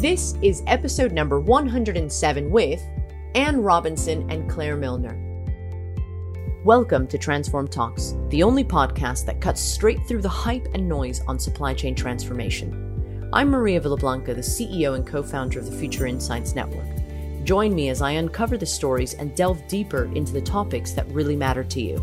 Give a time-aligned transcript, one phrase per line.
[0.00, 2.80] This is episode number 107 with
[3.34, 5.18] Anne Robinson and Claire Milner.
[6.64, 11.20] Welcome to Transform Talks, the only podcast that cuts straight through the hype and noise
[11.26, 13.28] on supply chain transformation.
[13.32, 16.86] I'm Maria Villablanca, the CEO and co founder of the Future Insights Network.
[17.42, 21.34] Join me as I uncover the stories and delve deeper into the topics that really
[21.34, 21.96] matter to you.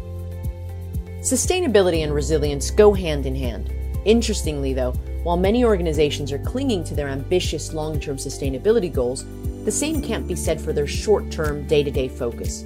[1.22, 3.74] Sustainability and resilience go hand in hand.
[4.04, 4.94] Interestingly, though,
[5.26, 9.26] while many organizations are clinging to their ambitious long term sustainability goals,
[9.66, 12.64] the same can't be said for their short term, day to day focus.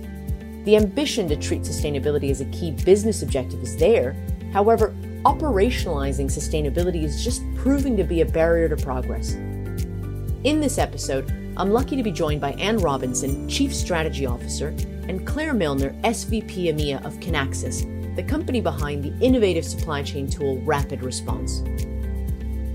[0.66, 4.14] The ambition to treat sustainability as a key business objective is there.
[4.52, 9.36] However, operationalizing sustainability is just proving to be a barrier to progress.
[10.44, 14.76] In this episode, I'm lucky to be joined by Anne Robinson, Chief Strategy Officer,
[15.08, 17.86] and Claire Milner, SVP EMEA of Kinaxis,
[18.17, 21.64] the company behind the innovative supply chain tool Rapid Response.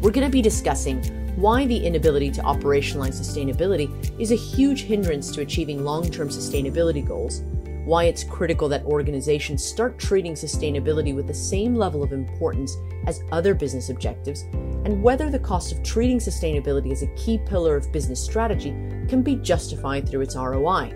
[0.05, 1.03] We're going to be discussing
[1.37, 7.03] why the inability to operationalize sustainability is a huge hindrance to achieving long term sustainability
[7.03, 7.41] goals,
[7.87, 13.23] why it's critical that organizations start treating sustainability with the same level of importance as
[13.33, 14.43] other business objectives,
[14.85, 18.73] and whether the cost of treating sustainability as a key pillar of business strategy
[19.09, 20.93] can be justified through its ROI.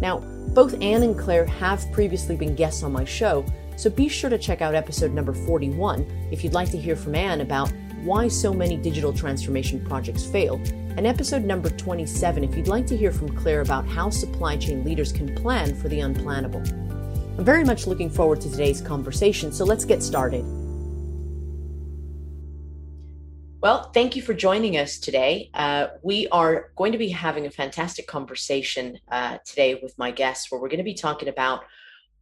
[0.00, 0.20] Now,
[0.54, 3.44] both Anne and Claire have previously been guests on my show,
[3.76, 7.14] so be sure to check out episode number 41 if you'd like to hear from
[7.14, 7.70] Anne about
[8.08, 10.54] why so many digital transformation projects fail,
[10.96, 14.82] and episode number 27 if you'd like to hear from Claire about how supply chain
[14.82, 16.66] leaders can plan for the unplannable.
[17.36, 20.42] I'm very much looking forward to today's conversation, so let's get started.
[23.60, 25.50] Well, thank you for joining us today.
[25.52, 30.50] Uh, we are going to be having a fantastic conversation uh, today with my guests
[30.50, 31.64] where we're going to be talking about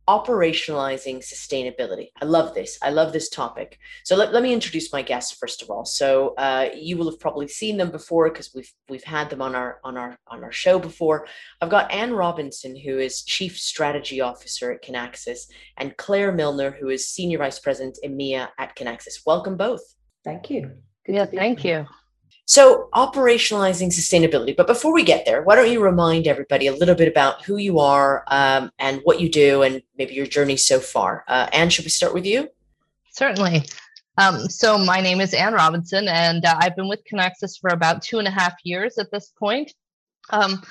[0.09, 2.09] operationalizing sustainability.
[2.23, 2.79] I love this.
[2.81, 3.79] I love this topic.
[4.05, 5.85] So let, let me introduce my guests first of all.
[5.85, 9.55] So uh, you will have probably seen them before because we've we've had them on
[9.55, 11.27] our on our on our show before.
[11.61, 15.41] I've got Anne Robinson, who is Chief Strategy Officer at Kinaxis,
[15.77, 19.21] and Claire Milner, who is Senior Vice President EMEA at Kinaxis.
[19.27, 19.83] Welcome both.
[20.25, 20.71] Thank you.
[21.05, 21.87] Good yeah, thank you.
[22.49, 24.57] So, operationalizing sustainability.
[24.57, 27.57] But before we get there, why don't you remind everybody a little bit about who
[27.57, 31.25] you are um, and what you do and maybe your journey so far?
[31.27, 32.49] Uh, Anne, should we start with you?
[33.11, 33.65] Certainly.
[34.19, 38.01] Um, so, my name is Anne Robinson, and uh, I've been with Kinaxis for about
[38.01, 39.75] two and a half years at this point.
[40.31, 40.63] Um,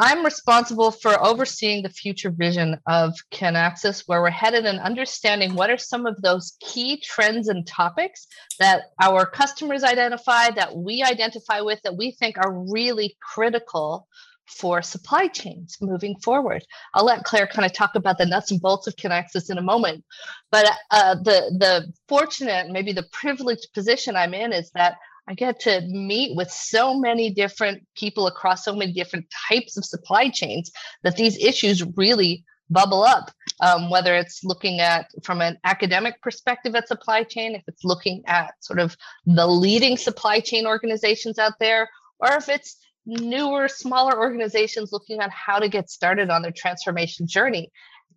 [0.00, 5.70] I'm responsible for overseeing the future vision of Kinaxis, where we're headed and understanding what
[5.70, 8.28] are some of those key trends and topics
[8.60, 14.06] that our customers identify, that we identify with, that we think are really critical
[14.46, 16.64] for supply chains moving forward.
[16.94, 19.62] I'll let Claire kind of talk about the nuts and bolts of Kinaxis in a
[19.62, 20.04] moment.
[20.50, 24.96] But uh, the the fortunate, maybe the privileged position I'm in is that
[25.28, 29.84] I get to meet with so many different people across so many different types of
[29.84, 30.70] supply chains
[31.02, 33.30] that these issues really bubble up.
[33.60, 38.22] Um, whether it's looking at from an academic perspective at supply chain, if it's looking
[38.26, 38.96] at sort of
[39.26, 41.90] the leading supply chain organizations out there,
[42.20, 47.26] or if it's newer, smaller organizations looking at how to get started on their transformation
[47.26, 47.70] journey.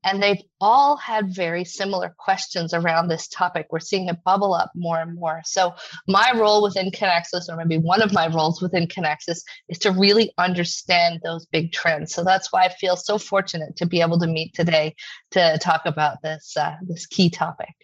[0.03, 3.67] And they've all had very similar questions around this topic.
[3.69, 5.41] We're seeing it bubble up more and more.
[5.45, 5.75] So,
[6.07, 10.33] my role within Kinaxis, or maybe one of my roles within Kinaxis, is to really
[10.39, 12.15] understand those big trends.
[12.15, 14.95] So, that's why I feel so fortunate to be able to meet today
[15.31, 17.75] to talk about this, uh, this key topic.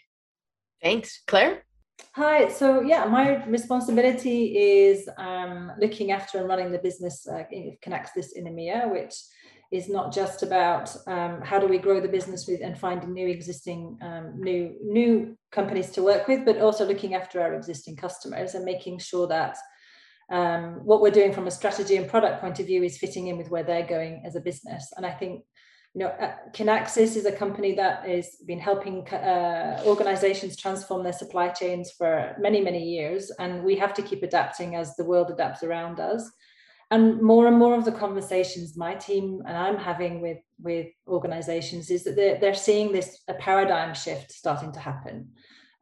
[0.82, 1.22] Thanks.
[1.28, 1.64] Claire?
[2.14, 2.50] Hi.
[2.50, 7.44] So, yeah, my responsibility is um, looking after and running the business uh,
[7.86, 9.14] Kinaxis in EMEA, which
[9.72, 13.28] is not just about um, how do we grow the business with and finding new
[13.28, 18.56] existing um, new new companies to work with, but also looking after our existing customers
[18.56, 19.58] and making sure that
[20.32, 23.38] um, what we're doing from a strategy and product point of view is fitting in
[23.38, 24.92] with where they're going as a business.
[24.96, 25.44] And I think
[25.94, 31.14] you know, uh, Kinaxis is a company that has been helping uh, organizations transform their
[31.14, 33.32] supply chains for many, many years.
[33.40, 36.30] And we have to keep adapting as the world adapts around us
[36.90, 41.92] and more and more of the conversations my team and i'm having with with organizations
[41.92, 45.30] is that they're, they're seeing this a paradigm shift starting to happen.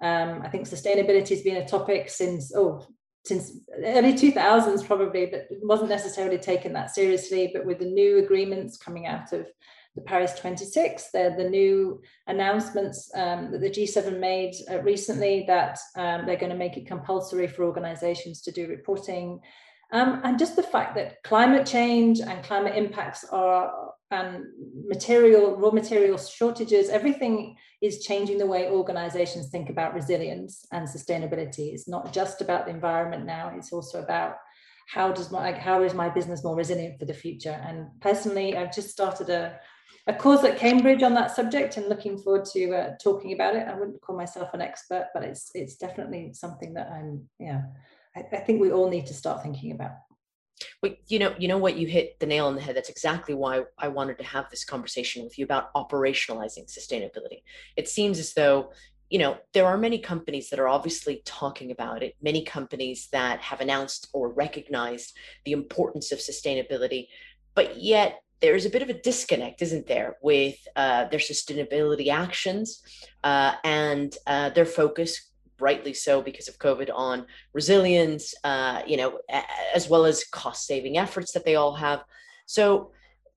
[0.02, 2.86] Um, i think sustainability has been a topic since oh
[3.26, 7.50] since early 2000s probably but it wasn't necessarily taken that seriously.
[7.52, 9.48] But with the new agreements coming out of
[9.96, 15.80] the paris 26 the, the new announcements um, that the g7 made uh, recently that
[15.96, 19.40] um, they're going to make it compulsory for organizations to do reporting
[19.92, 23.72] um, and just the fact that climate change and climate impacts are
[24.12, 24.46] and
[24.88, 31.74] material raw material shortages everything is changing the way organizations think about resilience and sustainability
[31.74, 34.36] it's not just about the environment now it's also about
[34.88, 38.56] how does my like, how is my business more resilient for the future and personally
[38.56, 39.60] i've just started a
[40.08, 43.68] a course at Cambridge on that subject and looking forward to uh, talking about it.
[43.68, 47.64] I wouldn't call myself an expert, but it's it's definitely something that I'm yeah
[48.16, 49.92] I, I think we all need to start thinking about.
[50.82, 52.76] Well, you know, you know what, you hit the nail on the head.
[52.76, 57.44] That's exactly why I wanted to have this conversation with you about operationalizing sustainability.
[57.76, 58.72] It seems as though
[59.10, 63.40] you know there are many companies that are obviously talking about it many companies that
[63.40, 65.16] have announced or recognized
[65.46, 67.08] the importance of sustainability
[67.54, 72.82] but yet there's a bit of a disconnect, isn't there, with uh, their sustainability actions
[73.24, 79.20] uh, and uh, their focus, rightly so because of COVID, on resilience, uh, you know,
[79.74, 82.04] as well as cost saving efforts that they all have.
[82.46, 82.92] So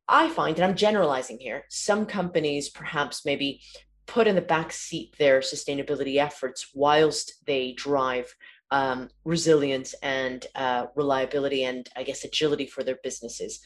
[0.09, 3.61] I find, and I'm generalizing here, some companies perhaps maybe
[4.07, 8.35] put in the back seat their sustainability efforts whilst they drive
[8.71, 13.61] um, resilience and uh, reliability and I guess agility for their businesses.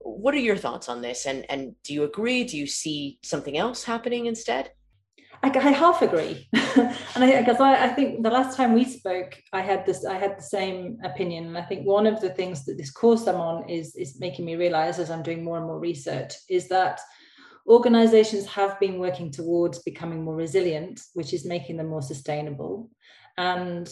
[0.00, 1.26] What are your thoughts on this?
[1.26, 2.44] And and do you agree?
[2.44, 4.70] Do you see something else happening instead?
[5.42, 9.40] I, I half agree, and I because I, I, think the last time we spoke,
[9.52, 12.64] I had this I had the same opinion, and I think one of the things
[12.64, 15.66] that this course I'm on is is making me realize as I'm doing more and
[15.66, 17.00] more research is that
[17.68, 22.90] organizations have been working towards becoming more resilient, which is making them more sustainable,
[23.36, 23.88] and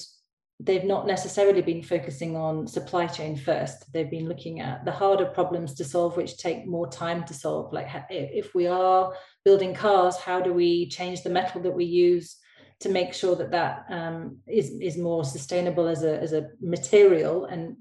[0.59, 3.93] they've not necessarily been focusing on supply chain first.
[3.93, 7.73] They've been looking at the harder problems to solve, which take more time to solve.
[7.73, 9.13] Like if we are
[9.45, 12.39] building cars, how do we change the metal that we use
[12.81, 17.45] to make sure that that um, is is more sustainable as a as a material?
[17.45, 17.77] And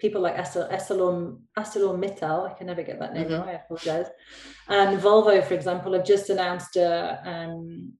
[0.00, 3.46] people like Essilor, ArcelorMittal, I can never get that name mm-hmm.
[3.46, 4.06] right, I apologize.
[4.68, 7.92] And Volvo, for example, have just announced a, um,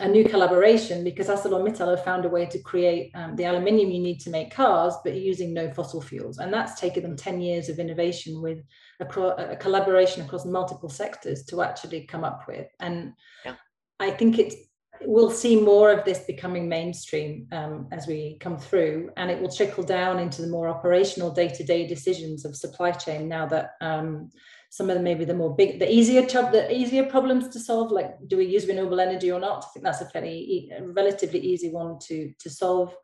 [0.00, 4.00] a new collaboration because ArcelorMittal have found a way to create um, the aluminium you
[4.00, 6.38] need to make cars, but using no fossil fuels.
[6.38, 8.64] And that's taken them 10 years of innovation with
[9.00, 12.66] a, a collaboration across multiple sectors to actually come up with.
[12.80, 13.12] And
[13.44, 13.54] yeah.
[14.00, 14.56] I think it's
[15.04, 19.50] we'll see more of this becoming mainstream um, as we come through, and it will
[19.50, 24.30] trickle down into the more operational day-to-day decisions of supply chain now that um,
[24.72, 28.16] some of the maybe the more big the easier the easier problems to solve like
[28.26, 29.62] do we use renewable energy or not?
[29.64, 32.96] I think that's a fairly a relatively easy one to to solve.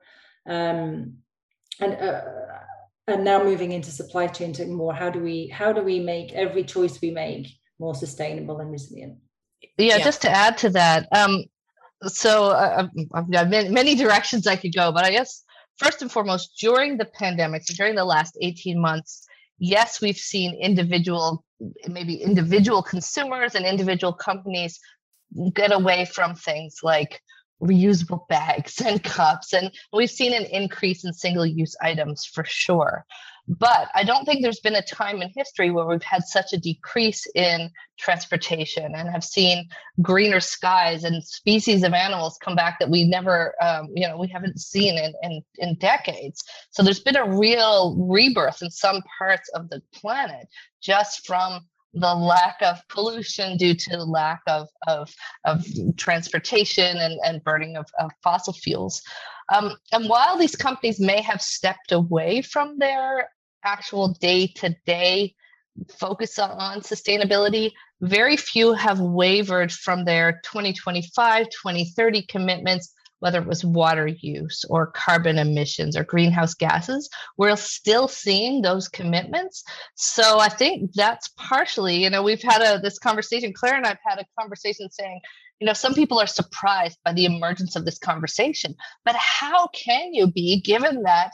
[0.48, 1.18] Um,
[1.78, 2.22] and uh,
[3.06, 6.32] and now moving into supply chain to more how do we how do we make
[6.32, 7.48] every choice we make
[7.78, 9.18] more sustainable and resilient?
[9.76, 10.04] Yeah, yeah.
[10.04, 11.44] just to add to that um,
[12.06, 15.42] so uh, i've got many, many directions i could go but i guess
[15.78, 19.28] first and foremost during the pandemic so during the last 18 months
[19.58, 21.44] yes, we've seen individual,
[21.86, 24.78] maybe individual consumers and individual companies
[25.54, 27.20] get away from things like
[27.62, 29.52] reusable bags and cups.
[29.52, 33.04] And we've seen an increase in single use items for sure.
[33.48, 36.58] But I don't think there's been a time in history where we've had such a
[36.58, 39.66] decrease in transportation and have seen
[40.02, 44.28] greener skies and species of animals come back that we never, um, you know, we
[44.28, 46.44] haven't seen in, in, in decades.
[46.70, 50.46] So there's been a real rebirth in some parts of the planet
[50.82, 55.10] just from the lack of pollution due to the lack of, of,
[55.46, 55.64] of
[55.96, 59.00] transportation and, and burning of, of fossil fuels.
[59.54, 63.30] Um, and while these companies may have stepped away from their
[63.64, 65.34] actual day to day
[65.98, 73.64] focus on sustainability, very few have wavered from their 2025, 2030 commitments, whether it was
[73.64, 77.08] water use or carbon emissions or greenhouse gases.
[77.36, 79.64] We're still seeing those commitments.
[79.96, 83.98] So I think that's partially, you know, we've had a this conversation, Claire and I've
[84.06, 85.20] had a conversation saying,
[85.60, 90.14] you know, some people are surprised by the emergence of this conversation, but how can
[90.14, 91.32] you be given that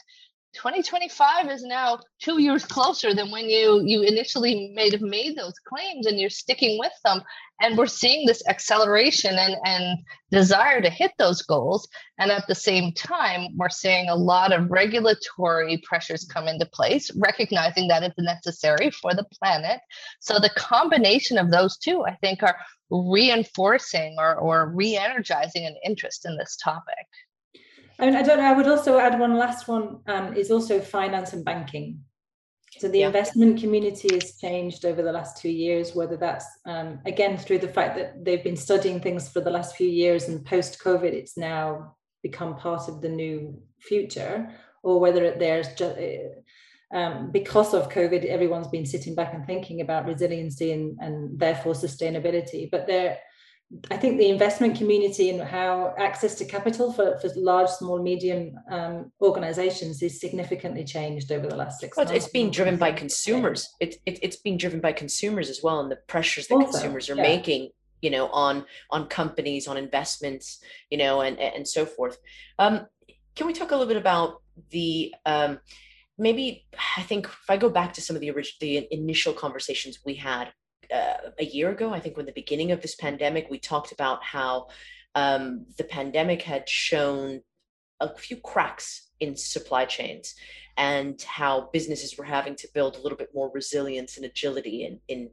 [0.54, 5.54] 2025 is now two years closer than when you you initially made have made those
[5.66, 7.23] claims and you're sticking with them.
[7.61, 9.99] And we're seeing this acceleration and and
[10.30, 11.88] desire to hit those goals.
[12.18, 17.11] And at the same time we're seeing a lot of regulatory pressures come into place
[17.16, 19.80] recognizing that it's necessary for the planet.
[20.20, 22.56] So the combination of those two i think are
[22.90, 27.06] reinforcing or, or re-energizing an interest in this topic
[27.99, 28.45] I mean, I don't know.
[28.45, 32.01] I would also add one last one um, is also finance and banking.
[32.79, 33.07] So the yeah.
[33.07, 37.69] investment community has changed over the last two years, whether that's um, again through the
[37.69, 41.37] fact that they've been studying things for the last few years and post COVID, it's
[41.37, 44.51] now become part of the new future,
[44.83, 49.81] or whether there's just uh, um, because of COVID, everyone's been sitting back and thinking
[49.81, 52.71] about resiliency and, and therefore sustainability.
[52.71, 53.19] But there,
[53.90, 58.54] I think the investment community and how access to capital for, for large, small, medium
[58.71, 62.25] um, organizations is significantly changed over the last six well, months.
[62.25, 63.68] It's being driven by consumers.
[63.80, 67.11] It, it, it's being driven by consumers as well, and the pressures that also, consumers
[67.11, 67.23] are yeah.
[67.23, 72.18] making, you know, on on companies, on investments, you know, and and so forth.
[72.59, 72.87] Um,
[73.35, 75.59] can we talk a little bit about the um,
[76.16, 76.66] maybe?
[76.97, 80.14] I think if I go back to some of the original, the initial conversations we
[80.14, 80.52] had
[80.93, 84.23] uh, a year ago, I think when the beginning of this pandemic, we talked about
[84.23, 84.69] how
[85.14, 87.41] um, the pandemic had shown
[88.00, 90.35] a few cracks in supply chains
[90.76, 94.85] and how businesses were having to build a little bit more resilience and agility.
[94.85, 95.31] And in,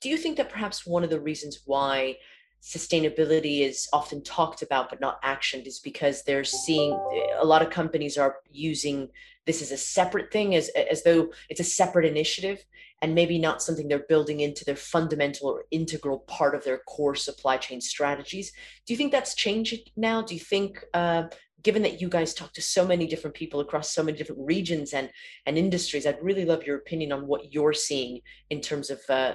[0.00, 2.16] do you think that perhaps one of the reasons why
[2.62, 6.92] sustainability is often talked about but not actioned is because they're seeing
[7.40, 9.08] a lot of companies are using
[9.46, 12.64] this as a separate thing as as though it's a separate initiative
[13.02, 17.16] and maybe not something they're building into their fundamental or integral part of their core
[17.16, 18.52] supply chain strategies.
[18.86, 20.22] Do you think that's changing now?
[20.22, 21.24] Do you think, uh,
[21.64, 24.94] given that you guys talk to so many different people across so many different regions
[24.94, 25.10] and,
[25.46, 29.34] and industries, I'd really love your opinion on what you're seeing in terms of uh,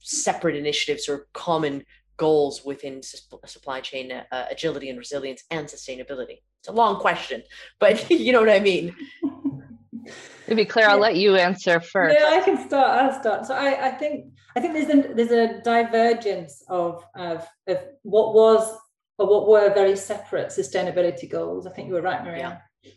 [0.00, 1.84] separate initiatives or common
[2.16, 6.38] goals within supply chain uh, agility and resilience and sustainability?
[6.60, 7.42] It's a long question,
[7.78, 8.94] but you know what I mean.
[10.48, 12.16] To be clear, I'll let you answer first.
[12.18, 12.90] Yeah, I can start.
[12.90, 13.46] I'll start.
[13.46, 18.34] So I, I think I think there's a there's a divergence of of of what
[18.34, 18.78] was
[19.18, 21.66] or what were very separate sustainability goals.
[21.66, 22.62] I think you were right, Maria.
[22.82, 22.90] Yeah.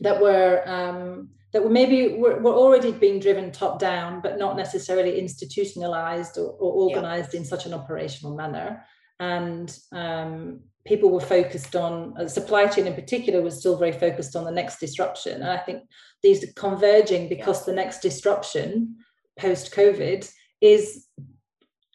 [0.00, 4.56] That were um, that were maybe were, were already being driven top down, but not
[4.56, 7.40] necessarily institutionalized or, or organized yeah.
[7.40, 8.84] in such an operational manner.
[9.20, 14.34] And um, people were focused on uh, supply chain in particular was still very focused
[14.34, 15.82] on the next disruption and i think
[16.22, 18.96] these are converging because the next disruption
[19.38, 20.28] post covid
[20.60, 21.06] is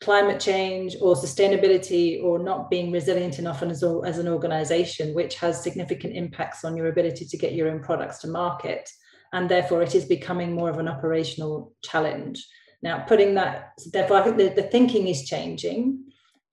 [0.01, 5.63] climate change or sustainability or not being resilient enough as, as an organization which has
[5.63, 8.89] significant impacts on your ability to get your own products to market
[9.33, 12.45] and therefore it is becoming more of an operational challenge
[12.81, 16.03] now putting that therefore i think the, the thinking is changing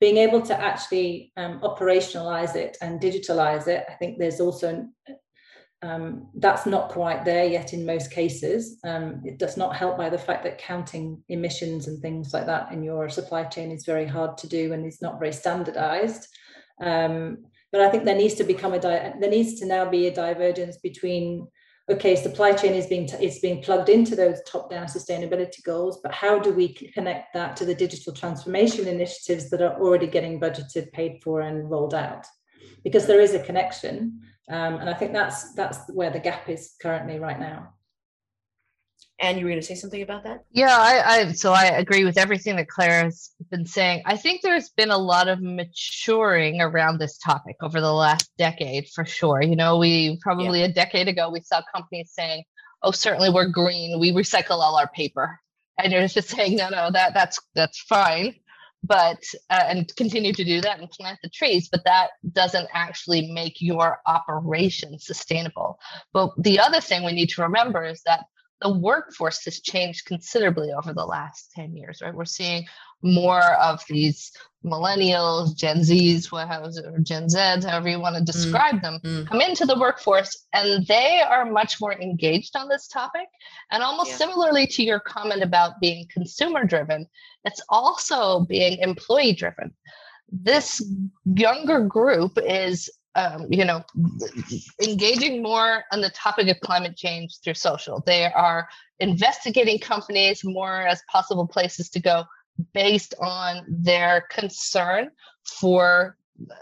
[0.00, 4.88] being able to actually um, operationalize it and digitalize it, I think there's also
[5.82, 8.78] um, that's not quite there yet in most cases.
[8.84, 12.72] Um, it does not help by the fact that counting emissions and things like that
[12.72, 16.26] in your supply chain is very hard to do and is not very standardized.
[16.82, 17.38] Um,
[17.72, 20.14] but I think there needs to become a di- there needs to now be a
[20.14, 21.46] divergence between
[21.90, 26.12] okay, supply chain is being t- is being plugged into those top-down sustainability goals, but
[26.12, 30.92] how do we connect that to the digital transformation initiatives that are already getting budgeted,
[30.92, 32.26] paid for, and rolled out?
[32.84, 36.74] Because there is a connection, um, and I think that's that's where the gap is
[36.80, 37.74] currently right now.
[39.20, 40.44] And you were going to say something about that?
[40.50, 44.02] Yeah, I, I so I agree with everything that Claire has been saying.
[44.06, 48.88] I think there's been a lot of maturing around this topic over the last decade,
[48.88, 49.42] for sure.
[49.42, 50.66] You know, we probably yeah.
[50.66, 52.44] a decade ago we saw companies saying,
[52.82, 54.00] "Oh, certainly we're green.
[54.00, 55.38] We recycle all our paper,"
[55.78, 58.36] and you're just saying, "No, no, that that's that's fine."
[58.82, 63.30] but uh, and continue to do that and plant the trees but that doesn't actually
[63.30, 65.78] make your operation sustainable
[66.14, 68.24] but the other thing we need to remember is that
[68.60, 72.14] the workforce has changed considerably over the last 10 years, right?
[72.14, 72.66] We're seeing
[73.02, 74.30] more of these
[74.64, 79.26] millennials, Gen Zs, or Gen Zs, however you want to mm, describe mm, them, mm.
[79.26, 83.26] come into the workforce and they are much more engaged on this topic.
[83.70, 84.16] And almost yeah.
[84.16, 87.06] similarly to your comment about being consumer driven,
[87.44, 89.74] it's also being employee driven.
[90.30, 90.84] This
[91.24, 93.82] younger group is um, you know,
[94.82, 98.02] engaging more on the topic of climate change through social.
[98.06, 98.68] They are
[99.00, 102.24] investigating companies more as possible places to go
[102.72, 105.10] based on their concern
[105.44, 106.16] for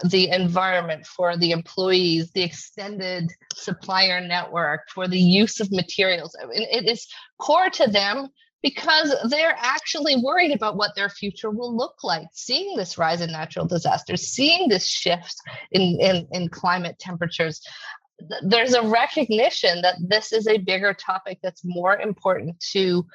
[0.09, 6.37] the environment, for the employees, the extended supplier network, for the use of materials.
[6.53, 7.07] It is
[7.39, 8.29] core to them
[8.63, 13.31] because they're actually worried about what their future will look like seeing this rise in
[13.31, 15.37] natural disasters seeing this shift
[15.73, 17.61] in, in, in climate temperatures
[18.43, 23.07] there's a recognition that this is a bigger topic that's more important to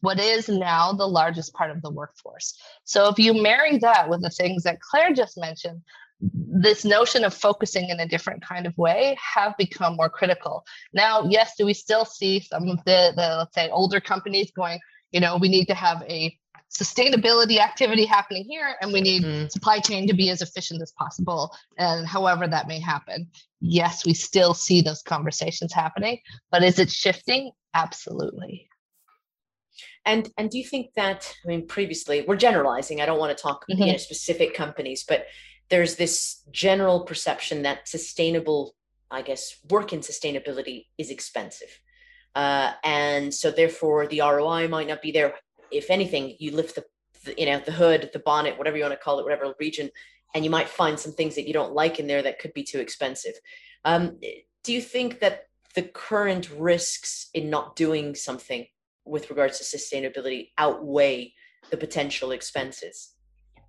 [0.00, 2.60] what is now the largest part of the workforce.
[2.84, 5.80] So if you marry that with the things that Claire just mentioned,
[6.22, 10.64] this notion of focusing in a different kind of way have become more critical.
[10.92, 14.78] Now, yes, do we still see some of the, the let's say older companies going,
[15.10, 16.36] you know, we need to have a
[16.70, 19.50] sustainability activity happening here and we need mm.
[19.50, 23.28] supply chain to be as efficient as possible and however that may happen
[23.60, 26.18] yes we still see those conversations happening
[26.50, 28.66] but is it shifting absolutely
[30.04, 33.00] And and do you think that I mean previously we're generalizing.
[33.00, 33.82] I don't want to talk mm-hmm.
[33.82, 35.26] you know specific companies, but
[35.72, 38.74] there's this general perception that sustainable,
[39.10, 41.80] I guess, work in sustainability is expensive.
[42.34, 45.34] Uh, and so therefore the ROI might not be there.
[45.70, 46.84] If anything, you lift the,
[47.24, 49.88] the, you know the hood, the bonnet, whatever you want to call it, whatever region,
[50.34, 52.64] and you might find some things that you don't like in there that could be
[52.64, 53.32] too expensive.
[53.82, 54.18] Um,
[54.62, 58.66] do you think that the current risks in not doing something
[59.06, 61.32] with regards to sustainability outweigh
[61.70, 63.14] the potential expenses?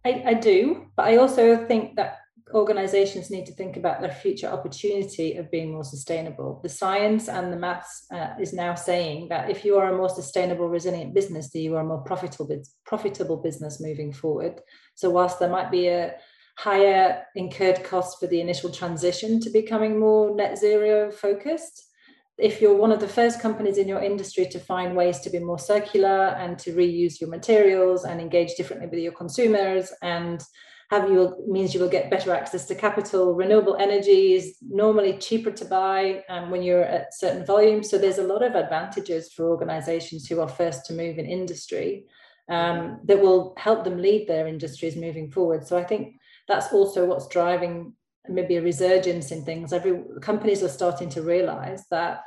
[0.06, 2.20] I, I do, but I also think that
[2.54, 6.60] organizations need to think about their future opportunity of being more sustainable.
[6.62, 10.10] The science and the maths uh, is now saying that if you are a more
[10.10, 14.62] sustainable, resilient business, that you are a more profitable, profitable business moving forward.
[14.96, 16.16] So whilst there might be a
[16.58, 21.90] higher incurred cost for the initial transition to becoming more net zero focused,
[22.38, 25.40] if you're one of the first companies in your industry to find ways to be
[25.40, 30.42] more circular and to reuse your materials and engage differently with your consumers and
[30.90, 33.34] have you means you will get better access to capital.
[33.34, 37.90] Renewable energy is normally cheaper to buy um, when you're at certain volumes.
[37.90, 42.06] So there's a lot of advantages for organizations who are first to move in industry
[42.50, 45.66] um, that will help them lead their industries moving forward.
[45.66, 46.16] So i think
[46.48, 47.94] that's also what's driving
[48.30, 49.74] maybe a resurgence in things.
[49.74, 52.22] Every companies are starting to realize that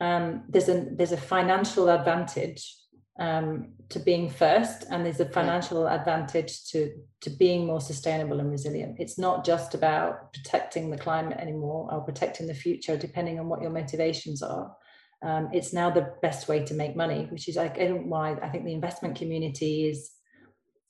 [0.00, 2.74] um, there's a there's a financial advantage
[3.18, 6.92] um, to being first, and there's a financial advantage to
[7.22, 8.96] to being more sustainable and resilient.
[8.98, 13.60] It's not just about protecting the climate anymore or protecting the future, depending on what
[13.60, 14.74] your motivations are.
[15.20, 18.64] Um, it's now the best way to make money, which is like why I think
[18.64, 20.12] the investment community is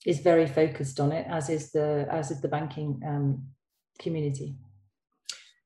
[0.04, 3.48] is very focused on it, as is the as is the banking um,
[3.98, 4.54] community.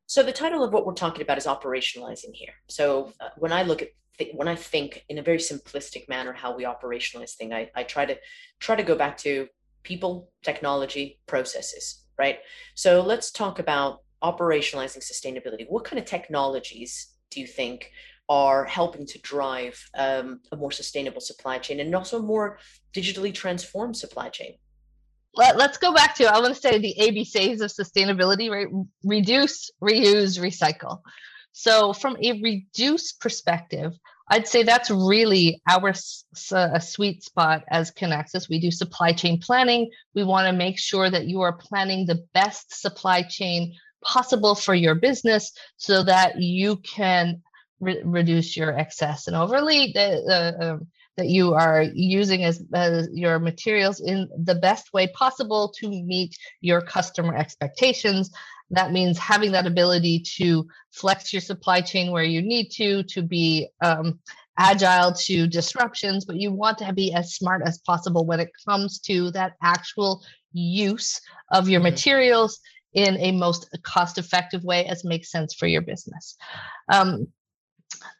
[0.07, 2.53] So the title of what we're talking about is operationalizing here.
[2.69, 6.33] So uh, when I look at th- when I think in a very simplistic manner
[6.33, 8.17] how we operationalize thing, I, I try to
[8.61, 9.49] try to go back to
[9.83, 12.39] people, technology, processes, right?
[12.75, 15.67] So let's talk about operationalizing sustainability.
[15.69, 17.91] What kind of technologies do you think
[18.29, 22.59] are helping to drive um, a more sustainable supply chain and also a more
[22.95, 24.55] digitally transformed supply chain?
[25.35, 28.69] Let, us go back to i want to say the abcs of sustainability right?
[29.05, 31.01] Reduce reuse recycle.
[31.53, 33.93] So from a reduce perspective
[34.29, 38.49] i'd say that's really our sweet spot as Kinaxis.
[38.49, 39.91] we do supply chain planning.
[40.15, 44.75] We want to make sure that you are planning the best supply chain possible for
[44.75, 47.43] your business so that you can
[47.83, 53.09] re- reduce your excess and overly the, the um, that you are using as, as
[53.13, 58.31] your materials in the best way possible to meet your customer expectations.
[58.71, 63.21] That means having that ability to flex your supply chain where you need to, to
[63.21, 64.21] be um,
[64.59, 68.99] agile to disruptions, but you want to be as smart as possible when it comes
[69.01, 71.91] to that actual use of your mm-hmm.
[71.91, 72.59] materials
[72.95, 76.37] in a most cost effective way as makes sense for your business.
[76.91, 77.27] Um,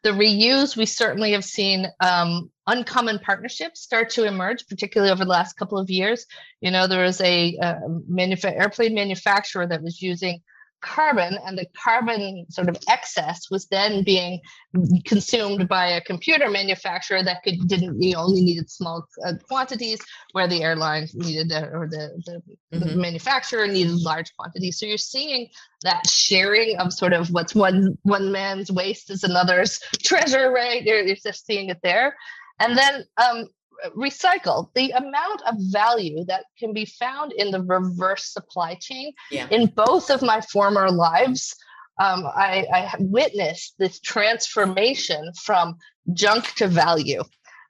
[0.03, 5.29] the reuse, we certainly have seen um, uncommon partnerships start to emerge, particularly over the
[5.29, 6.25] last couple of years.
[6.61, 10.41] You know, there was a, a manufa- airplane manufacturer that was using
[10.83, 14.39] carbon and the carbon sort of excess was then being
[15.05, 19.99] consumed by a computer manufacturer that could didn't you know, only needed small uh, quantities
[20.33, 22.89] where the airlines needed or the, the, mm-hmm.
[22.89, 24.77] the, manufacturer needed large quantities.
[24.77, 25.47] So you're seeing
[25.83, 30.83] that sharing of sort of what's one one man's waste is another's treasure right?
[30.83, 32.15] You're, you're just seeing it there.
[32.59, 33.47] And then um,
[33.91, 39.47] recycle the amount of value that can be found in the reverse supply chain yeah.
[39.49, 41.55] in both of my former lives
[41.99, 45.77] um, I, I witnessed this transformation from
[46.13, 47.23] junk to value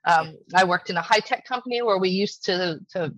[0.06, 3.12] um, I worked in a high tech company where we used to, to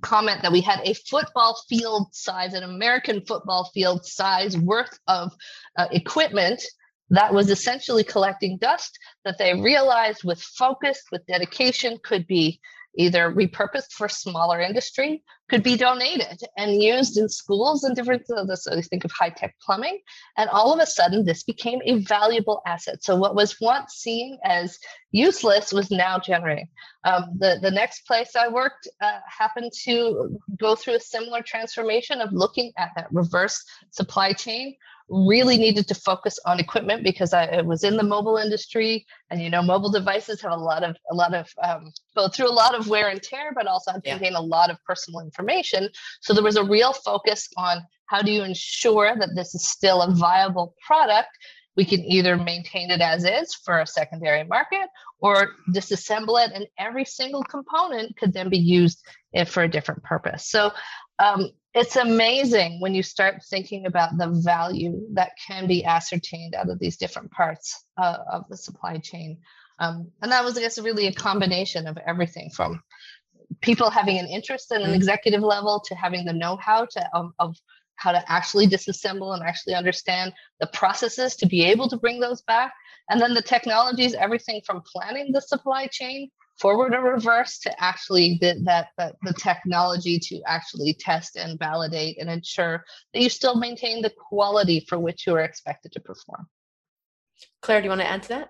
[0.00, 5.32] comment that we had a football field size, an American football field size worth of
[5.76, 6.62] uh, equipment
[7.10, 12.60] that was essentially collecting dust that they realized with focus, with dedication, could be
[12.96, 18.26] either repurposed for smaller industry, could be donated and used in schools and different.
[18.26, 20.00] So you think of high tech plumbing,
[20.36, 23.04] and all of a sudden this became a valuable asset.
[23.04, 24.78] So what was once seen as
[25.12, 26.68] useless was now generating.
[27.04, 32.20] Um, the the next place I worked uh, happened to go through a similar transformation
[32.20, 34.74] of looking at that reverse supply chain
[35.08, 39.50] really needed to focus on equipment because I was in the mobile industry, and you
[39.50, 42.74] know, mobile devices have a lot of a lot of um, go through a lot
[42.74, 44.38] of wear and tear, but also contain yeah.
[44.38, 45.88] a lot of personal information.
[46.20, 50.02] So there was a real focus on how do you ensure that this is still
[50.02, 51.28] a viable product
[51.78, 54.88] we can either maintain it as is for a secondary market
[55.20, 59.00] or disassemble it, and every single component could then be used
[59.46, 60.50] for a different purpose.
[60.50, 60.72] So
[61.20, 66.70] um, it's amazing when you start thinking about the value that can be ascertained out
[66.70, 69.38] of these different parts uh, of the supply chain.
[69.78, 72.82] Um, and that was, I guess, really a combination of everything from
[73.60, 74.94] people having an interest at an mm-hmm.
[74.94, 77.56] executive level to having the know-how to of, of
[77.96, 82.42] how to actually disassemble and actually understand the processes to be able to bring those
[82.42, 82.72] back.
[83.10, 88.38] And then the technologies, everything from planning the supply chain forward or reverse to actually
[88.40, 93.56] the, that, that the technology to actually test and validate and ensure that you still
[93.56, 96.46] maintain the quality for which you are expected to perform.
[97.62, 98.48] Claire, do you want to add to that?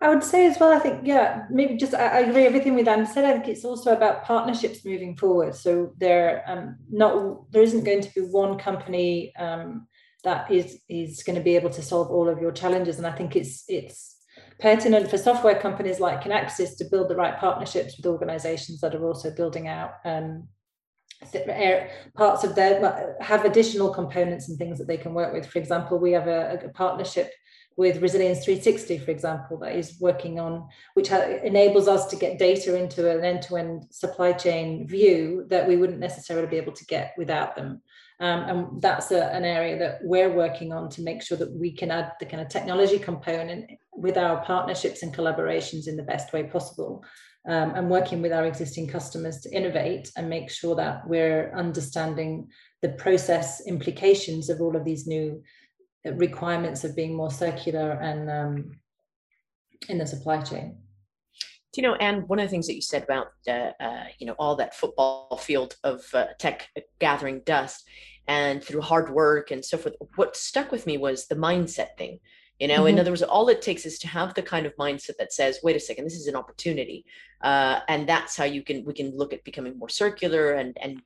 [0.00, 2.88] I would say as well, I think, yeah, maybe just I, I agree everything with
[2.88, 3.24] Anne said.
[3.24, 5.54] I think it's also about partnerships moving forward.
[5.54, 9.86] So there um not there isn't going to be one company um
[10.24, 12.98] that is is going to be able to solve all of your challenges.
[12.98, 14.16] And I think it's it's
[14.62, 19.04] pertinent for software companies like Kinaxis to build the right partnerships with organizations that are
[19.04, 20.48] also building out um,
[22.16, 25.46] parts of their have additional components and things that they can work with.
[25.46, 27.32] For example, we have a, a partnership
[27.76, 32.76] with Resilience 360, for example, that is working on, which enables us to get data
[32.76, 36.84] into an end to end supply chain view that we wouldn't necessarily be able to
[36.84, 37.82] get without them.
[38.22, 41.72] Um, and that's a, an area that we're working on to make sure that we
[41.72, 46.32] can add the kind of technology component with our partnerships and collaborations in the best
[46.32, 47.04] way possible.
[47.48, 52.48] Um, and working with our existing customers to innovate and make sure that we're understanding
[52.80, 55.42] the process implications of all of these new
[56.04, 58.70] requirements of being more circular and um,
[59.88, 60.76] in the supply chain.
[61.72, 64.26] Do you know, and one of the things that you said about, uh, uh, you
[64.26, 66.68] know, all that football field of uh, tech
[67.00, 67.82] gathering dust
[68.28, 72.20] and through hard work and so forth, what stuck with me was the mindset thing.
[72.60, 72.88] You know, mm-hmm.
[72.88, 75.58] in other words, all it takes is to have the kind of mindset that says,
[75.64, 77.04] "Wait a second, this is an opportunity,"
[77.42, 81.02] uh, and that's how you can we can look at becoming more circular and and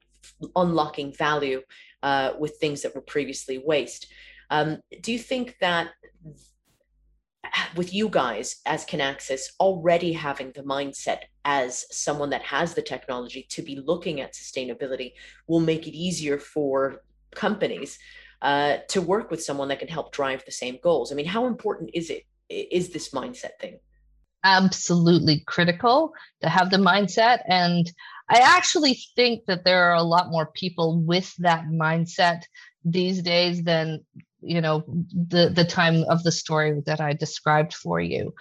[0.55, 1.63] unlocking value
[2.03, 4.09] uh, with things that were previously waste.
[4.51, 5.91] Um, do you think that
[7.77, 13.47] with you guys as Kinaxis already having the mindset as someone that has the technology
[13.51, 15.13] to be looking at sustainability
[15.47, 17.03] will make it easier for
[17.35, 17.99] companies
[18.43, 21.13] uh, to work with someone that can help drive the same goals?
[21.13, 22.25] I mean, how important is it?
[22.49, 23.79] Is this mindset thing?
[24.45, 27.41] Absolutely critical to have the mindset.
[27.49, 27.91] And
[28.29, 32.43] I actually think that there are a lot more people with that mindset
[32.85, 34.05] these days than
[34.47, 38.33] you know the the time of the story that i described for you.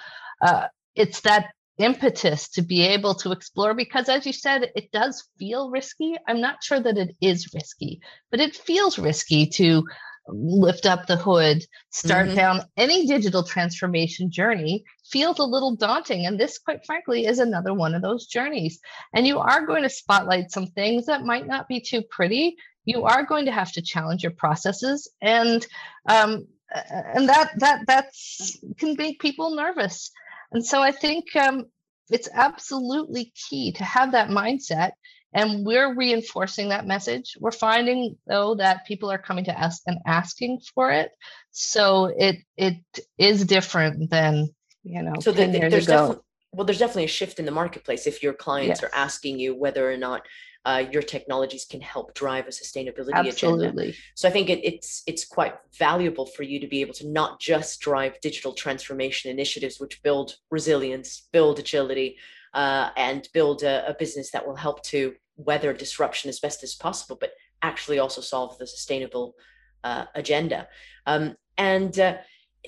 [0.41, 5.27] Uh, it's that impetus to be able to explore because as you said it does
[5.37, 6.15] feel risky.
[6.27, 9.83] I'm not sure that it is risky but it feels risky to
[10.27, 12.35] lift up the hood start mm-hmm.
[12.35, 14.83] down any digital transformation journey.
[15.11, 18.79] Feels a little daunting and this quite frankly is another one of those journeys.
[19.13, 23.03] And you are going to spotlight some things that might not be too pretty you
[23.03, 25.65] are going to have to challenge your processes and
[26.07, 30.11] um, and that that that's can make people nervous
[30.51, 31.65] and so i think um,
[32.09, 34.91] it's absolutely key to have that mindset
[35.33, 39.99] and we're reinforcing that message we're finding though that people are coming to us and
[40.05, 41.11] asking for it
[41.51, 42.77] so it it
[43.17, 44.47] is different than
[44.83, 46.23] you know so 10 the, years there's ago.
[46.53, 48.83] well there's definitely a shift in the marketplace if your clients yes.
[48.83, 50.21] are asking you whether or not
[50.65, 53.67] uh, your technologies can help drive a sustainability Absolutely.
[53.67, 53.93] agenda.
[54.15, 57.39] So I think it, it's it's quite valuable for you to be able to not
[57.39, 62.17] just drive digital transformation initiatives which build resilience, build agility,
[62.55, 66.73] uh, and build a, a, business that will help to weather disruption as best as
[66.73, 69.35] possible, but actually also solve the sustainable
[69.83, 70.67] uh, agenda.
[71.05, 72.17] Um, and uh,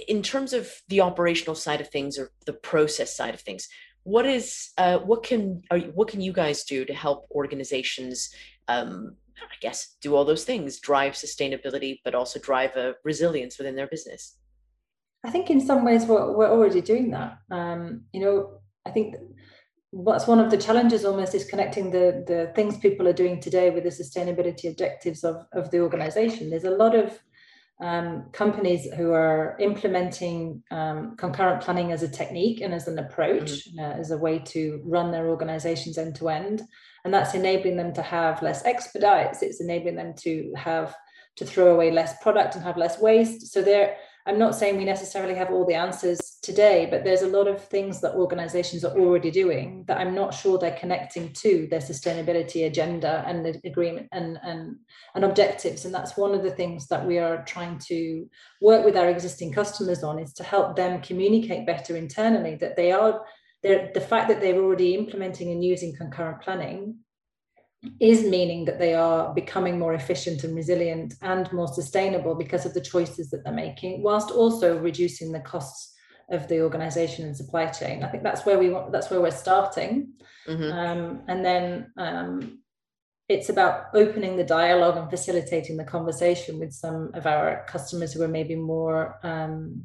[0.07, 3.67] in terms of the operational side of things or the process side of things,
[4.07, 8.33] what is uh, what can are, what can you guys do to help organizations
[8.69, 13.75] um, i guess do all those things drive sustainability but also drive a resilience within
[13.75, 14.37] their business?
[15.25, 17.39] I think in some ways we're, we're already doing that.
[17.51, 19.15] Um, you know i think
[19.91, 23.69] what's one of the challenges almost is connecting the the things people are doing today
[23.69, 26.49] with the sustainability objectives of, of the organization.
[26.49, 27.19] There's a lot of
[27.79, 33.69] um, companies who are implementing um, concurrent planning as a technique and as an approach,
[33.69, 33.79] mm-hmm.
[33.79, 36.63] uh, as a way to run their organizations end to end.
[37.05, 40.95] And that's enabling them to have less expedites, it's enabling them to have
[41.35, 43.53] to throw away less product and have less waste.
[43.53, 43.95] So they're
[44.27, 47.63] I'm not saying we necessarily have all the answers today, but there's a lot of
[47.63, 52.67] things that organizations are already doing that I'm not sure they're connecting to their sustainability
[52.67, 54.75] agenda and the agreement and, and,
[55.15, 55.85] and objectives.
[55.85, 58.27] And that's one of the things that we are trying to
[58.61, 62.91] work with our existing customers on is to help them communicate better internally that they
[62.91, 63.21] are
[63.63, 66.97] the fact that they're already implementing and using concurrent planning
[67.99, 72.73] is meaning that they are becoming more efficient and resilient and more sustainable because of
[72.73, 75.93] the choices that they're making, whilst also reducing the costs
[76.29, 78.03] of the organization and supply chain.
[78.03, 80.13] I think that's where we want, that's where we're starting.
[80.47, 80.71] Mm-hmm.
[80.71, 82.59] Um, and then um,
[83.29, 88.23] it's about opening the dialogue and facilitating the conversation with some of our customers who
[88.23, 89.83] are maybe more um,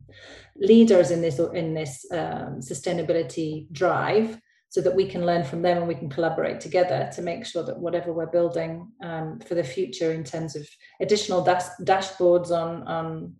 [0.57, 4.41] leaders in this in this um, sustainability drive
[4.73, 7.63] so that we can learn from them and we can collaborate together to make sure
[7.63, 10.67] that whatever we're building um, for the future in terms of
[10.99, 13.35] additional dash- dashboards on, on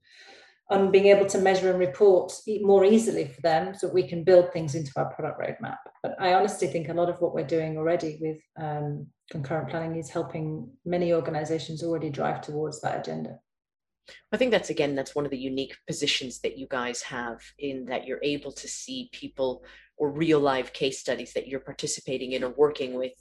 [0.69, 4.53] on being able to measure and report more easily for them so we can build
[4.53, 5.77] things into our product roadmap.
[6.03, 9.97] But i honestly think a lot of what we're doing already with um, concurrent planning
[9.97, 13.39] is helping many organizations already drive towards that agenda.
[14.33, 17.87] I think that's again, that's one of the unique positions that you guys have in
[17.87, 19.65] that you're able to see people
[19.97, 23.13] or real live case studies that you're participating in or working with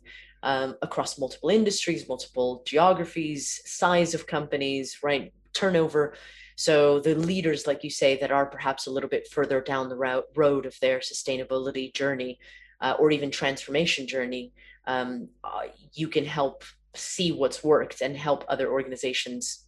[0.44, 5.34] um, across multiple industries, multiple geographies, size of companies, right?
[5.54, 6.16] Turnover.
[6.56, 9.96] So the leaders, like you say, that are perhaps a little bit further down the
[9.96, 12.40] route, road of their sustainability journey
[12.82, 14.52] uh, or even transformation journey,
[14.88, 16.64] um, uh, you can help
[16.96, 19.66] see what's worked and help other organizations,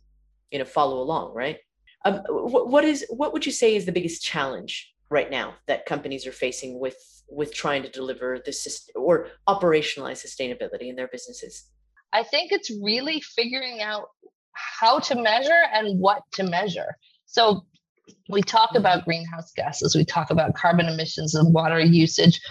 [0.51, 1.57] you know, follow along, right?
[2.05, 5.85] Um, what, what is what would you say is the biggest challenge right now that
[5.85, 6.97] companies are facing with
[7.29, 11.69] with trying to deliver this or operationalize sustainability in their businesses?
[12.11, 14.07] I think it's really figuring out
[14.53, 16.95] how to measure and what to measure.
[17.25, 17.65] So
[18.29, 22.41] we talk about greenhouse gases, we talk about carbon emissions and water usage,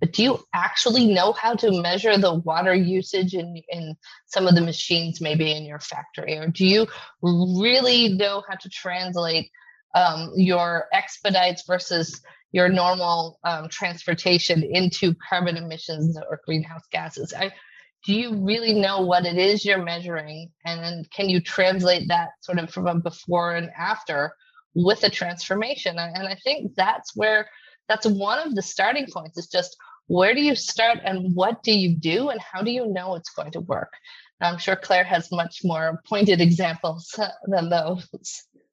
[0.00, 4.54] but do you actually know how to measure the water usage in, in some of
[4.54, 6.36] the machines maybe in your factory?
[6.36, 6.86] Or do you
[7.22, 9.50] really know how to translate
[9.94, 12.20] um, your expedites versus
[12.52, 17.34] your normal um, transportation into carbon emissions or greenhouse gases.
[17.36, 17.52] I,
[18.06, 20.50] do you really know what it is you're measuring?
[20.64, 24.32] And then can you translate that sort of from a before and after
[24.74, 25.98] with a transformation?
[25.98, 27.48] And I think that's where
[27.88, 31.72] that's one of the starting points is just where do you start and what do
[31.72, 33.92] you do and how do you know it's going to work?
[34.40, 38.08] I'm sure Claire has much more pointed examples than those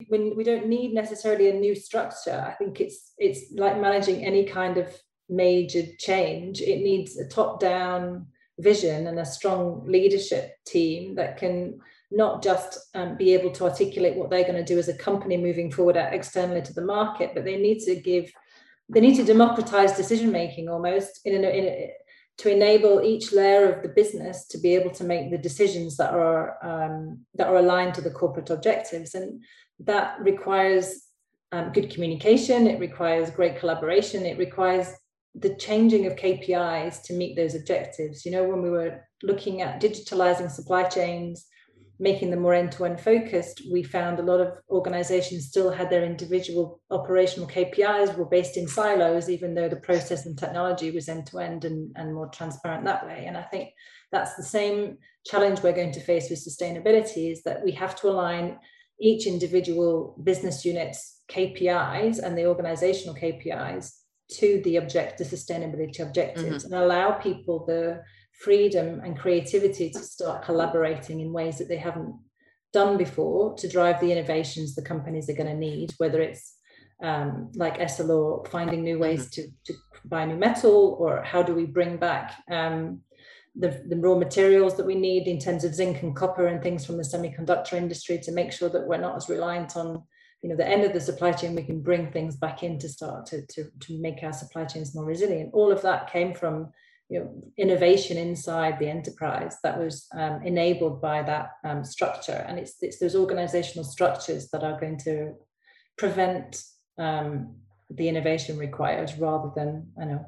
[0.08, 4.46] when we don't need necessarily a new structure i think it's it's like managing any
[4.46, 4.88] kind of
[5.30, 6.62] major change.
[6.62, 8.28] It needs a top down
[8.60, 11.80] vision and a strong leadership team that can
[12.12, 15.36] not just um, be able to articulate what they're going to do as a company
[15.36, 18.32] moving forward externally to the market but they need to give
[18.88, 21.92] they need to democratize decision making almost in, a, in a,
[22.38, 26.14] to enable each layer of the business to be able to make the decisions that
[26.14, 29.16] are um, that are aligned to the corporate objectives.
[29.16, 29.44] And
[29.80, 31.04] that requires
[31.52, 34.90] um, good communication, it requires great collaboration, it requires
[35.36, 38.26] the changing of KPIs to meet those objectives.
[38.26, 41.46] You know, when we were looking at digitalizing supply chains,
[42.00, 46.82] making them more end-to-end focused, we found a lot of organizations still had their individual
[46.92, 51.92] operational KPIs were based in silos, even though the process and technology was end-to-end and,
[51.96, 53.26] and more transparent that way.
[53.28, 53.70] And I think
[54.12, 58.08] that's the same challenge we're going to face with sustainability is that we have to
[58.08, 58.60] align
[59.00, 63.92] each individual business unit's KPIs and the organizational KPIs
[64.32, 66.74] to the object, the sustainability objectives, mm-hmm.
[66.74, 68.02] and allow people the
[68.40, 72.16] freedom and creativity to start collaborating in ways that they haven't
[72.74, 76.58] done before to drive the innovations the companies are going to need, whether it's
[77.04, 79.50] um, like Essilor finding new ways mm-hmm.
[79.66, 83.02] to, to buy new metal, or how do we bring back um,
[83.56, 86.86] the, the raw materials that we need in terms of zinc and copper and things
[86.86, 90.04] from the semiconductor industry to make sure that we're not as reliant on
[90.42, 92.90] you know the end of the supply chain we can bring things back in to
[92.90, 96.72] start to, to, to make our supply chains more resilient all of that came from
[97.10, 102.46] you know innovation inside the enterprise that was um, enabled by that um, structure.
[102.48, 105.34] And it's, it's those organizational structures that are going to
[105.98, 106.62] prevent
[106.98, 107.56] um,
[107.90, 110.26] the innovation required rather than i know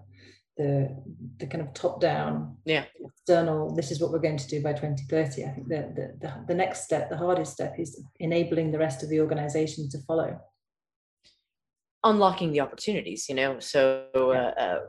[0.58, 0.96] the
[1.40, 2.86] the kind of top down yeah.
[3.04, 6.34] external this is what we're going to do by 2030 i think the, the, the,
[6.48, 10.40] the next step the hardest step is enabling the rest of the organization to follow
[12.10, 13.60] unlocking the opportunities you know?
[13.60, 14.80] So uh, uh,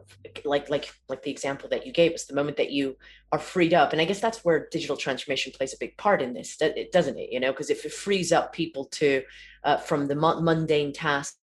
[0.44, 2.96] like like like the example that you gave us the moment that you
[3.32, 6.32] are freed up and i guess that's where digital transformation plays a big part in
[6.32, 6.56] this
[6.92, 7.30] doesn't it?
[7.30, 9.22] You know because if it frees up people to
[9.64, 11.36] uh, from the mundane tasks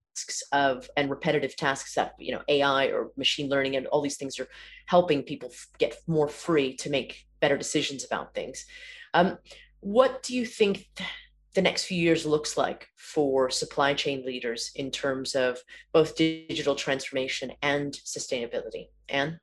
[0.51, 4.39] of and repetitive tasks that you know ai or machine learning and all these things
[4.39, 4.47] are
[4.85, 8.65] helping people get more free to make better decisions about things.
[9.13, 9.37] Um,
[9.81, 11.09] what do you think th-
[11.55, 15.59] the next few years looks like for supply chain leaders in terms of
[15.93, 18.89] both digital transformation and sustainability.
[19.09, 19.39] Anne?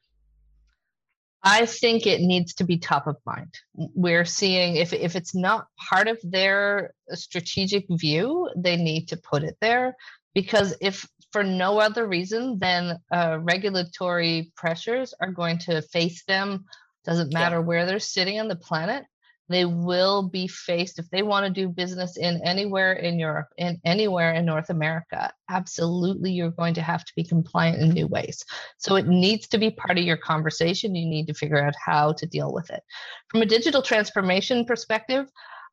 [1.43, 3.53] I think it needs to be top of mind.
[3.75, 9.43] We're seeing if, if it's not part of their strategic view, they need to put
[9.43, 9.97] it there
[10.35, 16.65] because if for no other reason then uh, regulatory pressures are going to face them
[17.05, 17.63] doesn't matter yeah.
[17.63, 19.05] where they're sitting on the planet
[19.49, 23.81] they will be faced if they want to do business in anywhere in Europe, in
[23.85, 25.33] anywhere in North America.
[25.51, 28.45] Absolutely, you're going to have to be compliant in new ways.
[28.79, 30.95] So it needs to be part of your conversation.
[30.95, 32.83] You need to figure out how to deal with it.
[33.29, 35.27] From a digital transformation perspective,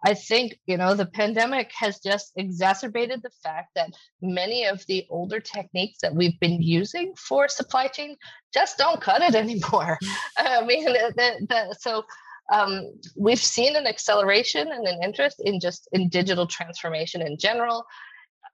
[0.05, 5.05] I think, you know, the pandemic has just exacerbated the fact that many of the
[5.09, 8.15] older techniques that we've been using for supply chain
[8.53, 9.97] just don't cut it anymore.
[10.01, 10.15] Mm.
[10.37, 12.03] I mean, the, the, so
[12.51, 17.85] um, we've seen an acceleration and an interest in just in digital transformation in general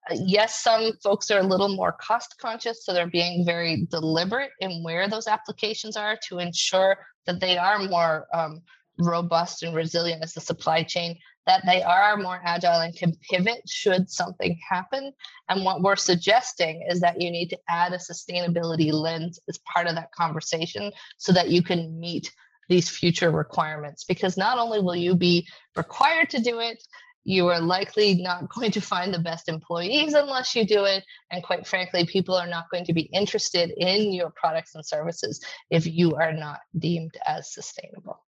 [0.09, 4.51] uh, yes some folks are a little more cost conscious so they're being very deliberate
[4.59, 8.61] in where those applications are to ensure that they are more um,
[8.99, 13.61] robust and resilient as the supply chain that they are more agile and can pivot
[13.67, 15.11] should something happen.
[15.47, 19.87] And what we're suggesting is that you need to add a sustainability lens as part
[19.87, 22.31] of that conversation so that you can meet
[22.69, 26.81] these future requirements because not only will you be required to do it
[27.27, 31.43] you are likely not going to find the best employees unless you do it and
[31.43, 35.85] quite frankly people are not going to be interested in your products and services if
[35.85, 38.21] you are not deemed as sustainable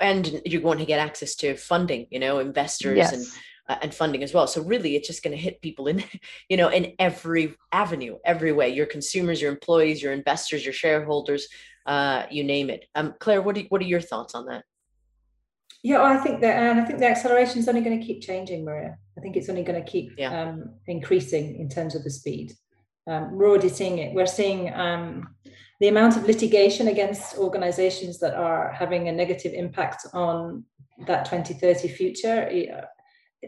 [0.00, 3.12] and you're going to get access to funding you know investors yes.
[3.12, 3.26] and
[3.72, 6.02] uh, and funding as well so really it's just going to hit people in
[6.48, 11.48] you know in every avenue every way your consumers your employees your investors your shareholders
[11.86, 12.86] uh, you name it.
[12.94, 14.64] Um, Claire, what are, what are your thoughts on that?
[15.82, 18.64] Yeah, I think that, and I think the acceleration is only going to keep changing,
[18.64, 18.96] Maria.
[19.18, 20.42] I think it's only going to keep yeah.
[20.42, 22.52] um, increasing in terms of the speed.
[23.08, 24.14] Um, we're already seeing it.
[24.14, 25.34] We're seeing um,
[25.80, 30.64] the amount of litigation against organizations that are having a negative impact on
[31.08, 32.48] that 2030 future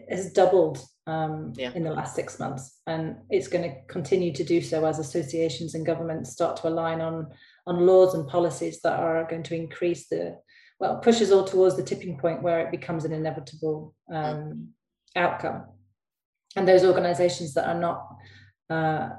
[0.09, 1.71] has doubled um, yeah.
[1.73, 2.79] in the last six months.
[2.87, 7.01] And it's going to continue to do so as associations and governments start to align
[7.01, 7.27] on
[7.67, 10.37] on laws and policies that are going to increase the
[10.79, 14.69] well push us all towards the tipping point where it becomes an inevitable um,
[15.15, 15.65] outcome
[16.55, 18.07] and those organizations that are not
[18.69, 19.09] uh,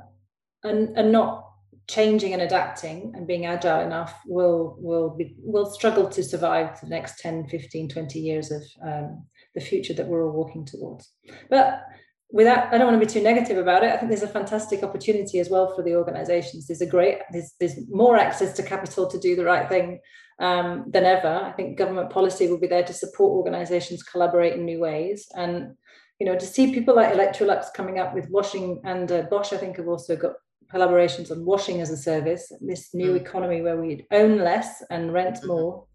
[0.62, 1.44] and, and not
[1.88, 6.88] changing and adapting and being agile enough will will be will struggle to survive the
[6.88, 9.24] next 10 15 20 years of um,
[9.56, 11.10] the future that we're all walking towards.
[11.50, 11.82] But
[12.30, 13.92] without i don't want to be too negative about it.
[13.92, 16.66] I think there's a fantastic opportunity as well for the organizations.
[16.66, 20.00] There's a great there's, there's more access to capital to do the right thing
[20.38, 21.34] um, than ever.
[21.44, 25.26] I think government policy will be there to support organizations collaborate in new ways.
[25.34, 25.76] And
[26.18, 29.56] you know to see people like electrolux coming up with washing and uh, bosch i
[29.56, 30.32] think have also got
[30.72, 33.20] collaborations on washing as a service this new mm.
[33.20, 35.48] economy where we own less and rent mm-hmm.
[35.48, 35.86] more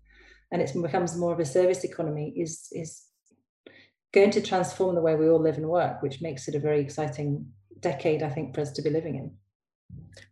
[0.51, 3.01] and it becomes more of a service economy is is
[4.13, 6.81] going to transform the way we all live and work, which makes it a very
[6.81, 7.45] exciting
[7.79, 9.31] decade, I think, for us to be living in.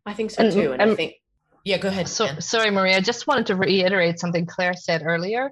[0.05, 0.73] I think so too.
[0.73, 1.15] And, and I think,
[1.63, 2.07] yeah, go ahead.
[2.07, 2.97] So, sorry, Maria.
[2.97, 5.51] I just wanted to reiterate something Claire said earlier.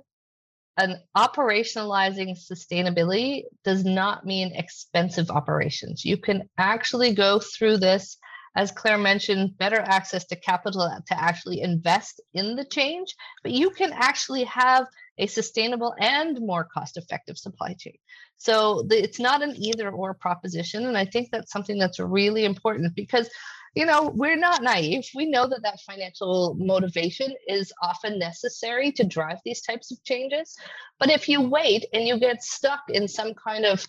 [0.78, 6.06] And operationalizing sustainability does not mean expensive operations.
[6.06, 8.18] You can actually go through this,
[8.56, 13.72] as Claire mentioned, better access to capital to actually invest in the change, but you
[13.72, 14.86] can actually have
[15.18, 17.98] a sustainable and more cost effective supply chain.
[18.38, 20.86] So the, it's not an either or proposition.
[20.86, 23.30] And I think that's something that's really important because
[23.76, 29.04] you know we're not naive we know that that financial motivation is often necessary to
[29.04, 30.56] drive these types of changes
[31.00, 33.86] but if you wait and you get stuck in some kind of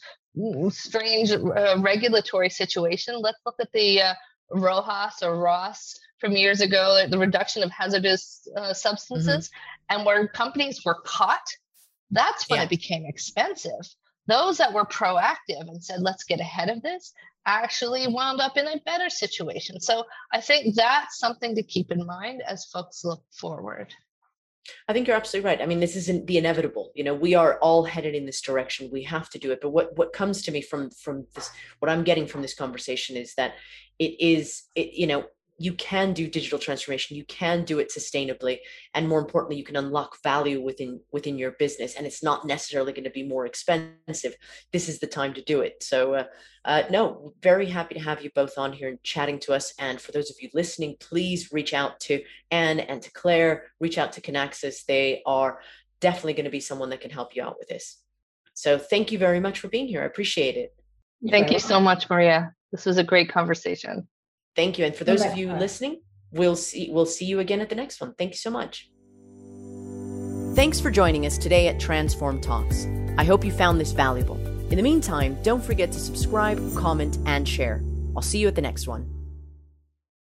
[0.70, 4.14] strange uh, regulatory situation let's look at the uh,
[4.52, 9.96] RoHS or RoHS from years ago, the reduction of hazardous uh, substances, mm-hmm.
[9.96, 11.46] and where companies were caught,
[12.10, 12.64] that's when yeah.
[12.64, 13.94] it became expensive.
[14.26, 17.12] Those that were proactive and said, let's get ahead of this,
[17.46, 19.80] actually wound up in a better situation.
[19.80, 23.94] So I think that's something to keep in mind as folks look forward.
[24.86, 25.62] I think you're absolutely right.
[25.62, 26.92] I mean, this isn't the inevitable.
[26.94, 28.90] You know, we are all headed in this direction.
[28.92, 29.60] We have to do it.
[29.62, 33.16] But what what comes to me from from this, what I'm getting from this conversation
[33.16, 33.54] is that
[33.98, 35.24] it is, it you know,
[35.58, 38.58] you can do digital transformation you can do it sustainably
[38.94, 42.92] and more importantly you can unlock value within within your business and it's not necessarily
[42.92, 44.36] going to be more expensive.
[44.72, 45.82] This is the time to do it.
[45.82, 46.24] So uh,
[46.64, 49.74] uh, no very happy to have you both on here and chatting to us.
[49.78, 53.64] And for those of you listening please reach out to anne and to claire.
[53.80, 54.84] Reach out to Kinaxis.
[54.86, 55.60] They are
[56.00, 57.98] definitely going to be someone that can help you out with this.
[58.54, 60.02] So thank you very much for being here.
[60.02, 60.74] I appreciate it.
[61.30, 62.54] Thank you so much maria.
[62.70, 64.06] This was a great conversation
[64.56, 64.84] Thank you.
[64.84, 68.00] And for those of you listening, we'll see we'll see you again at the next
[68.00, 68.14] one.
[68.14, 68.90] Thank you so much.
[70.54, 72.86] Thanks for joining us today at Transform Talks.
[73.16, 74.36] I hope you found this valuable.
[74.70, 77.82] In the meantime, don't forget to subscribe, comment, and share.
[78.16, 79.17] I'll see you at the next one.